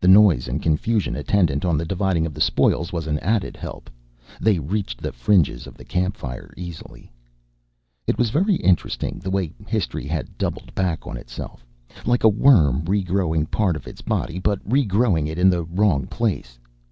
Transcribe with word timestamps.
The 0.00 0.08
noise 0.08 0.48
and 0.48 0.60
confusion 0.60 1.14
attendant 1.14 1.64
on 1.64 1.78
the 1.78 1.84
dividing 1.84 2.26
of 2.26 2.34
the 2.34 2.40
spoils 2.40 2.92
was 2.92 3.06
an 3.06 3.20
added 3.20 3.56
help; 3.56 3.88
they 4.40 4.58
reached 4.58 5.00
the 5.00 5.12
fringes 5.12 5.68
of 5.68 5.76
the 5.76 5.84
campfire 5.84 6.52
easily. 6.56 7.12
It 8.08 8.18
was 8.18 8.30
very 8.30 8.56
interesting, 8.56 9.20
the 9.20 9.30
way 9.30 9.52
history 9.68 10.08
had 10.08 10.36
doubled 10.38 10.74
back 10.74 11.06
on 11.06 11.16
itself, 11.16 11.64
like 12.04 12.24
a 12.24 12.28
worm 12.28 12.84
re 12.86 13.04
growing 13.04 13.46
part 13.46 13.76
of 13.76 13.86
its 13.86 14.00
body 14.02 14.40
but 14.40 14.58
re 14.64 14.84
growing 14.84 15.28
it 15.28 15.38
in 15.38 15.50
the 15.50 15.62
wrong 15.62 16.08
place. 16.08 16.58